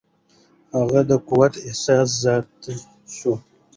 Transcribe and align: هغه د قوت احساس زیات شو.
هغه 0.77 1.01
د 1.09 1.11
قوت 1.27 1.53
احساس 1.67 2.07
زیات 2.23 2.47
شو. 3.17 3.33